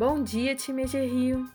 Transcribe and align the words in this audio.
Bom 0.00 0.22
dia, 0.22 0.56
time 0.56 0.84
AG 0.84 0.98
Rio! 0.98 1.46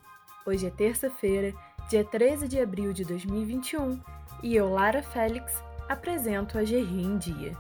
Hoje 0.46 0.68
é 0.68 0.70
terça-feira, 0.70 1.52
dia 1.90 2.04
13 2.04 2.48
de 2.48 2.60
abril 2.60 2.94
de 2.94 3.04
2021 3.04 4.00
e 4.44 4.56
eu, 4.56 4.70
Lara 4.70 5.02
Félix, 5.02 5.64
apresento 5.90 6.56
a 6.60 6.62
Rio 6.62 6.80
em 6.80 7.18
Dia. 7.18 7.54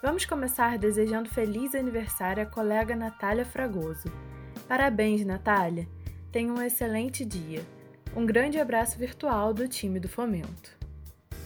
Vamos 0.00 0.24
começar 0.24 0.78
desejando 0.78 1.28
feliz 1.28 1.74
aniversário 1.74 2.44
à 2.44 2.46
colega 2.46 2.94
Natália 2.94 3.44
Fragoso. 3.44 4.08
Parabéns, 4.68 5.26
Natália! 5.26 5.88
Tenha 6.30 6.52
um 6.52 6.62
excelente 6.62 7.24
dia. 7.24 7.64
Um 8.14 8.24
grande 8.24 8.60
abraço 8.60 8.96
virtual 8.96 9.52
do 9.52 9.66
time 9.66 9.98
do 9.98 10.08
Fomento. 10.08 10.78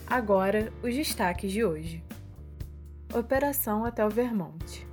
Agora, 0.07 0.71
os 0.83 0.95
destaques 0.95 1.51
de 1.51 1.65
hoje. 1.65 2.05
Operação 3.15 3.85
Hotel 3.85 4.11
Vermont. 4.11 4.92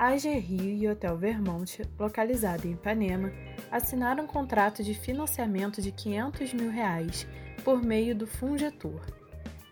AG 0.00 0.26
Rio 0.38 0.82
e 0.82 0.88
Hotel 0.88 1.14
Vermont, 1.14 1.82
localizado 1.98 2.66
em 2.66 2.72
Ipanema, 2.72 3.30
assinaram 3.70 4.24
um 4.24 4.26
contrato 4.26 4.82
de 4.82 4.94
financiamento 4.94 5.82
de 5.82 5.92
500 5.92 6.54
mil 6.54 6.70
reais 6.70 7.26
por 7.62 7.82
meio 7.82 8.16
do 8.16 8.26
Fungetur. 8.26 8.98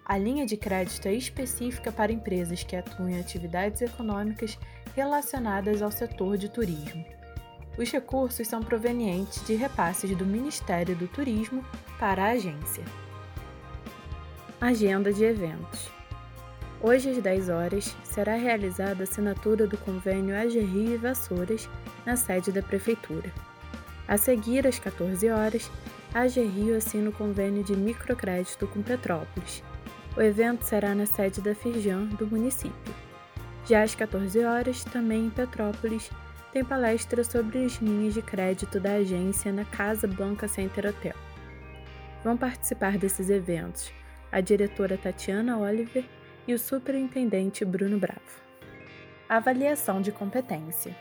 A 0.05 0.19
linha 0.19 0.45
de 0.45 0.55
crédito 0.55 1.09
é 1.09 1.15
específica 1.15 1.91
para 1.91 2.13
empresas 2.13 2.63
que 2.63 2.77
atuam 2.77 3.09
em 3.09 3.19
atividades 3.19 3.81
econômicas 3.81 4.59
relacionadas 4.95 5.81
ao 5.81 5.91
setor 5.91 6.37
de 6.37 6.51
turismo. 6.51 7.07
Os 7.79 7.91
recursos 7.91 8.47
são 8.47 8.63
provenientes 8.63 9.43
de 9.47 9.55
repasses 9.55 10.15
do 10.15 10.27
Ministério 10.27 10.95
do 10.95 11.09
Turismo 11.09 11.65
para 11.99 12.25
a 12.25 12.31
agência. 12.33 12.85
Agenda 14.61 15.11
de 15.11 15.25
eventos. 15.25 15.98
Hoje 16.81 17.11
às 17.11 17.19
10 17.19 17.49
horas 17.49 17.97
será 18.05 18.37
realizada 18.37 19.01
a 19.01 19.03
assinatura 19.03 19.67
do 19.67 19.77
convênio 19.77 20.37
AG 20.37 20.61
Rio 20.61 20.95
e 20.95 20.97
Vassouras 20.97 21.69
na 22.07 22.17
sede 22.17 22.53
da 22.53 22.63
prefeitura. 22.63 23.33
A 24.07 24.17
seguir, 24.17 24.65
às 24.65 24.79
14 24.79 25.29
horas, 25.29 25.71
a 26.15 26.23
assina 26.23 27.11
o 27.11 27.13
convênio 27.13 27.65
de 27.65 27.77
microcrédito 27.77 28.67
com 28.69 28.81
Petrópolis, 28.81 29.63
o 30.17 30.23
evento 30.23 30.65
será 30.65 30.95
na 30.95 31.05
sede 31.05 31.41
da 31.41 31.55
Firjan 31.55 32.07
do 32.07 32.27
município. 32.27 32.95
Já 33.67 33.83
às 33.83 33.95
14 33.95 34.43
horas, 34.45 34.83
também 34.85 35.27
em 35.27 35.31
Petrópolis, 35.31 36.11
tem 36.53 36.65
palestra 36.65 37.23
sobre 37.23 37.65
as 37.65 37.75
linhas 37.75 38.15
de 38.15 38.23
crédito 38.23 38.81
da 38.81 38.95
agência 38.95 39.53
na 39.53 39.65
Casa 39.65 40.07
Blanca 40.07 40.49
Center 40.49 40.87
Hotel. 40.87 41.15
Vão 42.25 42.37
participar 42.37 42.97
desses 42.97 43.29
eventos 43.29 43.93
a 44.33 44.41
diretora 44.41 44.97
Tatiana 44.97 45.59
Oliver 45.59 46.05
e 46.49 46.55
o 46.55 46.59
superintendente 46.59 47.63
Bruno 47.63 47.99
Bravo. 47.99 48.43
Avaliação 49.29 50.01
de 50.01 50.11
competência. 50.11 50.97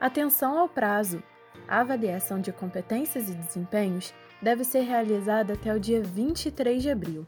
Atenção 0.00 0.58
ao 0.58 0.68
prazo. 0.68 1.22
A 1.68 1.80
avaliação 1.80 2.40
de 2.40 2.52
competências 2.52 3.30
e 3.30 3.34
desempenhos 3.34 4.12
deve 4.42 4.64
ser 4.64 4.80
realizada 4.80 5.54
até 5.54 5.72
o 5.72 5.78
dia 5.78 6.02
23 6.02 6.82
de 6.82 6.90
abril. 6.90 7.24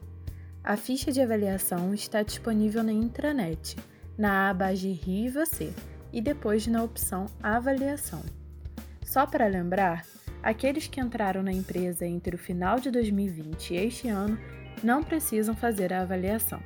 A 0.61 0.75
ficha 0.75 1.13
de 1.13 1.21
avaliação 1.21 1.93
está 1.93 2.21
disponível 2.21 2.83
na 2.83 2.91
intranet, 2.91 3.77
na 4.17 4.49
aba 4.49 4.65
Agir 4.65 4.99
e 5.07 5.29
Você, 5.29 5.73
e 6.11 6.21
depois 6.21 6.67
na 6.67 6.83
opção 6.83 7.25
Avaliação. 7.41 8.21
Só 9.05 9.25
para 9.25 9.47
lembrar, 9.47 10.05
aqueles 10.43 10.87
que 10.87 10.99
entraram 10.99 11.41
na 11.41 11.53
empresa 11.53 12.05
entre 12.05 12.35
o 12.35 12.39
final 12.39 12.81
de 12.81 12.91
2020 12.91 13.73
e 13.73 13.77
este 13.77 14.09
ano 14.09 14.37
não 14.83 15.01
precisam 15.01 15.55
fazer 15.55 15.93
a 15.93 16.01
avaliação. 16.01 16.61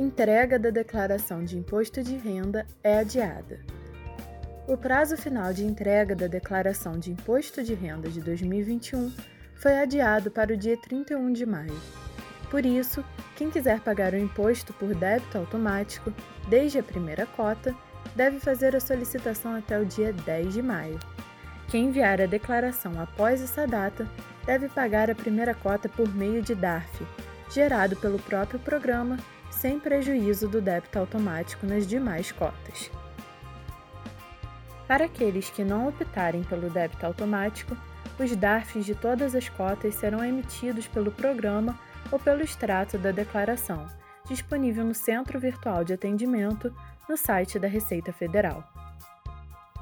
Entrega 0.00 0.58
da 0.58 0.70
declaração 0.70 1.44
de 1.44 1.58
imposto 1.58 2.02
de 2.02 2.16
renda 2.16 2.66
é 2.82 3.00
adiada. 3.00 3.60
O 4.66 4.74
prazo 4.74 5.14
final 5.14 5.52
de 5.52 5.62
entrega 5.62 6.16
da 6.16 6.26
declaração 6.26 6.98
de 6.98 7.12
imposto 7.12 7.62
de 7.62 7.74
renda 7.74 8.08
de 8.08 8.18
2021 8.22 9.12
foi 9.56 9.78
adiado 9.78 10.30
para 10.30 10.54
o 10.54 10.56
dia 10.56 10.74
31 10.78 11.34
de 11.34 11.44
maio. 11.44 11.78
Por 12.50 12.64
isso, 12.64 13.04
quem 13.36 13.50
quiser 13.50 13.80
pagar 13.80 14.14
o 14.14 14.18
imposto 14.18 14.72
por 14.72 14.94
débito 14.94 15.36
automático 15.36 16.10
desde 16.48 16.78
a 16.78 16.82
primeira 16.82 17.26
cota 17.26 17.76
deve 18.16 18.40
fazer 18.40 18.74
a 18.74 18.80
solicitação 18.80 19.54
até 19.54 19.78
o 19.78 19.84
dia 19.84 20.14
10 20.14 20.54
de 20.54 20.62
maio. 20.62 20.98
Quem 21.68 21.88
enviar 21.88 22.22
a 22.22 22.26
declaração 22.26 22.98
após 22.98 23.42
essa 23.42 23.66
data 23.66 24.08
deve 24.46 24.66
pagar 24.70 25.10
a 25.10 25.14
primeira 25.14 25.52
cota 25.52 25.90
por 25.90 26.08
meio 26.14 26.40
de 26.40 26.54
DARF, 26.54 27.06
gerado 27.50 27.96
pelo 27.96 28.18
próprio 28.18 28.58
programa, 28.60 29.18
sem 29.60 29.78
prejuízo 29.78 30.48
do 30.48 30.58
débito 30.58 30.98
automático 30.98 31.66
nas 31.66 31.86
demais 31.86 32.32
cotas. 32.32 32.90
Para 34.88 35.04
aqueles 35.04 35.50
que 35.50 35.62
não 35.62 35.86
optarem 35.86 36.42
pelo 36.42 36.70
débito 36.70 37.04
automático, 37.04 37.76
os 38.18 38.34
DARFs 38.34 38.86
de 38.86 38.94
todas 38.94 39.34
as 39.34 39.50
cotas 39.50 39.96
serão 39.96 40.24
emitidos 40.24 40.88
pelo 40.88 41.12
programa 41.12 41.78
ou 42.10 42.18
pelo 42.18 42.42
extrato 42.42 42.96
da 42.96 43.10
declaração, 43.10 43.86
disponível 44.26 44.82
no 44.82 44.94
Centro 44.94 45.38
Virtual 45.38 45.84
de 45.84 45.92
Atendimento 45.92 46.74
no 47.06 47.16
site 47.16 47.58
da 47.58 47.68
Receita 47.68 48.14
Federal. 48.14 48.64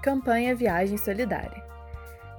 Campanha 0.02 0.56
Viagem 0.56 0.98
Solidária. 0.98 1.67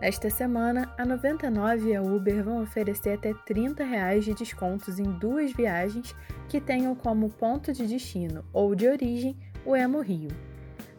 Nesta 0.01 0.29
semana, 0.29 0.93
a 0.97 1.05
99 1.05 1.89
e 1.89 1.95
a 1.95 2.01
Uber 2.01 2.41
vão 2.41 2.63
oferecer 2.63 3.15
até 3.15 3.33
30 3.33 3.83
reais 3.83 4.23
de 4.23 4.33
descontos 4.33 4.97
em 4.97 5.03
duas 5.03 5.51
viagens 5.51 6.15
que 6.47 6.61
tenham 6.61 6.95
como 6.95 7.29
ponto 7.29 7.73
de 7.73 7.85
destino 7.85 8.45
ou 8.53 8.73
de 8.73 8.87
origem 8.87 9.35
o 9.65 9.75
Emo 9.75 9.99
Rio. 9.99 10.29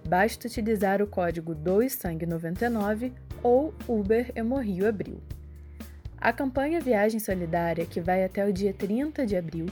Basta 0.07 0.47
utilizar 0.47 1.01
o 1.01 1.07
código 1.07 1.55
DOESANGUE99 1.55 3.13
ou 3.43 3.73
Uber 3.89 4.31
Hemorrio 4.35 4.87
Abril. 4.87 5.23
A 6.19 6.31
campanha 6.31 6.79
Viagem 6.79 7.19
Solidária, 7.19 7.87
que 7.87 8.03
vai 8.03 8.23
até 8.23 8.45
o 8.45 8.53
dia 8.53 8.75
30 8.75 9.25
de 9.25 9.35
abril, 9.35 9.67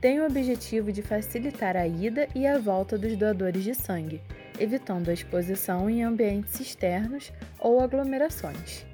tem 0.00 0.20
o 0.20 0.26
objetivo 0.26 0.90
de 0.90 1.00
facilitar 1.00 1.76
a 1.76 1.86
ida 1.86 2.26
e 2.34 2.44
a 2.44 2.58
volta 2.58 2.98
dos 2.98 3.16
doadores 3.16 3.62
de 3.62 3.74
sangue, 3.74 4.20
evitando 4.58 5.08
a 5.08 5.12
exposição 5.12 5.88
em 5.88 6.02
ambientes 6.02 6.58
externos 6.60 7.32
ou 7.58 7.80
aglomerações. 7.80 8.84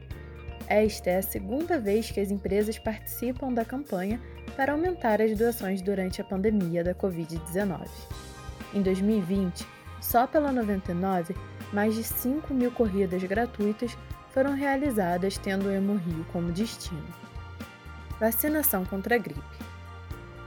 Esta 0.66 1.10
é 1.10 1.19
a 1.19 1.22
segunda 1.22 1.78
vez 1.78 2.10
que 2.10 2.21
as 2.21 2.31
empresas 2.31 2.78
participam 2.78 3.53
da 3.53 3.65
campanha 3.65 4.21
para 4.56 4.72
aumentar 4.72 5.21
as 5.21 5.37
doações 5.37 5.82
durante 5.82 6.21
a 6.21 6.25
pandemia 6.25 6.84
da 6.84 6.94
Covid-19. 6.94 7.88
Em 8.72 8.82
2020, 8.82 9.66
só 10.00 10.26
pela 10.26 10.53
99, 10.53 11.34
mais 11.72 11.94
de 11.94 12.04
5 12.04 12.54
mil 12.54 12.71
corridas 12.71 13.22
gratuitas 13.25 13.97
foram 14.32 14.54
realizadas 14.54 15.37
tendo 15.37 15.66
o 15.66 15.72
Hemorrio 15.72 16.25
como 16.32 16.53
destino. 16.53 17.04
Vacinação 18.19 18.84
contra 18.84 19.16
a 19.16 19.19
gripe. 19.19 19.41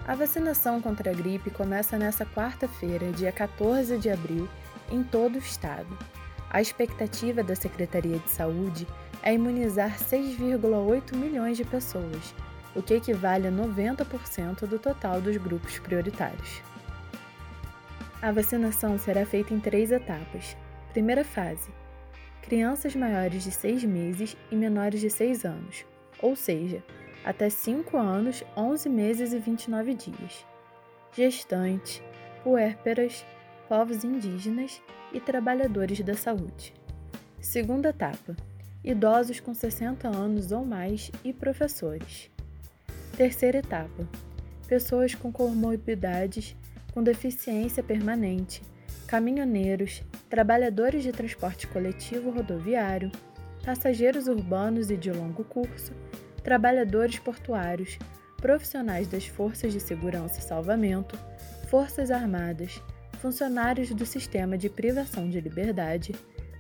A 0.08 0.16
vacinação 0.16 0.82
contra 0.82 1.12
a 1.12 1.14
gripe 1.14 1.50
começa 1.50 1.98
nesta 1.98 2.26
quarta-feira, 2.26 3.12
dia 3.12 3.32
14 3.32 3.98
de 3.98 4.10
abril, 4.10 4.50
em 4.94 5.04
todo 5.04 5.36
o 5.36 5.40
estado. 5.40 5.98
A 6.50 6.62
expectativa 6.62 7.42
da 7.42 7.56
Secretaria 7.56 8.20
de 8.20 8.30
Saúde 8.30 8.88
é 9.24 9.34
imunizar 9.34 9.98
6,8 9.98 11.16
milhões 11.16 11.58
de 11.58 11.66
pessoas, 11.66 12.36
o 12.76 12.82
que 12.82 12.94
equivale 12.94 13.48
a 13.48 13.52
90% 13.52 14.68
do 14.68 14.78
total 14.78 15.20
dos 15.20 15.36
grupos 15.38 15.80
prioritários. 15.80 16.62
A 18.22 18.32
vacinação 18.32 18.98
será 19.00 19.26
feita 19.26 19.54
em 19.54 19.60
três 19.60 19.92
etapas. 19.92 20.56
Primeira 20.92 21.24
fase: 21.24 21.70
crianças 22.42 22.96
maiores 22.96 23.44
de 23.44 23.52
6 23.52 23.84
meses 23.84 24.38
e 24.52 24.56
menores 24.56 25.02
de 25.02 25.10
6 25.10 25.44
anos, 25.46 25.86
ou 26.22 26.36
seja, 26.36 26.84
até 27.26 27.50
5 27.50 27.98
anos, 27.98 28.44
11 28.56 28.90
meses 28.90 29.34
e 29.34 29.40
29 29.40 29.94
dias. 29.96 30.46
Gestantes, 31.16 32.02
puérperas, 32.44 33.26
povos 33.74 34.04
indígenas 34.04 34.80
e 35.12 35.20
trabalhadores 35.20 36.00
da 36.02 36.14
saúde. 36.14 36.72
Segunda 37.42 37.90
etapa: 37.90 38.36
idosos 38.84 39.40
com 39.40 39.52
60 39.52 40.08
anos 40.08 40.52
ou 40.52 40.64
mais 40.64 41.10
e 41.24 41.34
professores. 41.34 42.30
Terceira 43.18 43.58
etapa: 43.58 44.08
pessoas 44.68 45.16
com 45.16 45.32
comorbidades, 45.32 46.56
com 46.94 47.02
deficiência 47.02 47.82
permanente, 47.82 48.62
caminhoneiros, 49.08 50.04
trabalhadores 50.30 51.02
de 51.02 51.12
transporte 51.12 51.66
coletivo 51.66 52.30
rodoviário, 52.30 53.12
passageiros 53.66 54.28
urbanos 54.28 54.92
e 54.92 54.96
de 54.96 55.12
longo 55.12 55.44
curso, 55.44 55.94
trabalhadores 56.44 57.18
portuários, 57.18 57.98
profissionais 58.38 59.08
das 59.08 59.26
forças 59.26 59.74
de 59.74 59.80
segurança 59.80 60.38
e 60.38 60.44
salvamento, 60.44 61.18
forças 61.72 62.12
armadas, 62.12 62.80
funcionários 63.24 63.90
do 63.92 64.06
sistema 64.06 64.58
de 64.58 64.68
privação 64.70 65.30
de 65.30 65.40
liberdade, 65.40 66.14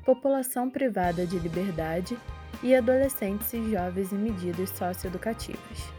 população 0.05 0.69
privada 0.69 1.27
de 1.27 1.37
liberdade 1.37 2.17
e 2.63 2.73
adolescentes 2.73 3.51
e 3.51 3.69
jovens 3.69 4.13
em 4.13 4.17
medidas 4.17 4.69
socioeducativas. 4.69 5.93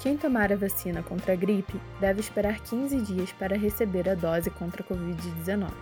Quem 0.00 0.16
tomar 0.16 0.50
a 0.50 0.56
vacina 0.56 1.02
contra 1.02 1.34
a 1.34 1.36
gripe 1.36 1.78
deve 2.00 2.20
esperar 2.20 2.58
15 2.60 3.02
dias 3.02 3.30
para 3.32 3.54
receber 3.54 4.08
a 4.08 4.14
dose 4.14 4.48
contra 4.48 4.82
a 4.82 4.86
Covid-19. 4.86 5.72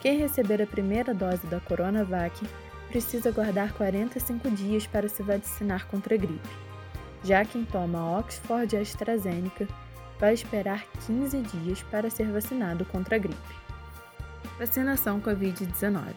Quem 0.00 0.16
receber 0.20 0.62
a 0.62 0.66
primeira 0.66 1.12
dose 1.12 1.44
da 1.48 1.58
Coronavac 1.58 2.40
precisa 2.86 3.32
guardar 3.32 3.72
45 3.72 4.48
dias 4.52 4.86
para 4.86 5.08
se 5.08 5.24
vacinar 5.24 5.88
contra 5.88 6.14
a 6.14 6.18
gripe. 6.18 6.48
Já 7.24 7.44
quem 7.44 7.64
toma 7.64 8.16
Oxford 8.16 8.76
AstraZeneca 8.76 9.66
vai 10.18 10.34
esperar 10.34 10.84
15 11.06 11.40
dias 11.42 11.82
para 11.84 12.10
ser 12.10 12.30
vacinado 12.30 12.84
contra 12.84 13.16
a 13.16 13.18
gripe. 13.18 13.64
Vacinação 14.58 15.18
Covid-19 15.20 16.12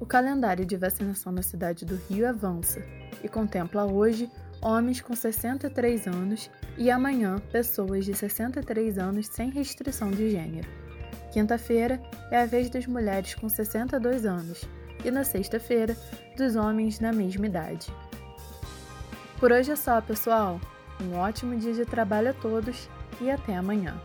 O 0.00 0.06
calendário 0.06 0.64
de 0.64 0.76
vacinação 0.76 1.30
na 1.30 1.42
cidade 1.42 1.84
do 1.84 1.94
Rio 2.08 2.28
avança 2.28 2.82
e 3.22 3.28
contempla 3.28 3.84
hoje 3.84 4.28
homens 4.62 5.00
com 5.00 5.14
63 5.14 6.06
anos 6.06 6.50
e 6.76 6.90
amanhã 6.90 7.38
pessoas 7.52 8.04
de 8.04 8.14
63 8.14 8.98
anos 8.98 9.26
sem 9.26 9.50
restrição 9.50 10.10
de 10.10 10.30
gênero. 10.30 10.68
Quinta-feira 11.32 12.00
é 12.30 12.42
a 12.42 12.46
vez 12.46 12.68
das 12.70 12.86
mulheres 12.86 13.34
com 13.34 13.48
62 13.48 14.26
anos 14.26 14.64
e 15.04 15.10
na 15.10 15.22
sexta-feira 15.22 15.96
dos 16.36 16.56
homens 16.56 16.98
na 16.98 17.12
mesma 17.12 17.46
idade. 17.46 17.92
Por 19.40 19.52
hoje 19.52 19.72
é 19.72 19.76
só, 19.76 19.98
pessoal. 20.02 20.60
Um 21.00 21.16
ótimo 21.16 21.56
dia 21.56 21.72
de 21.72 21.86
trabalho 21.86 22.28
a 22.28 22.34
todos 22.34 22.90
e 23.22 23.30
até 23.30 23.56
amanhã. 23.56 23.98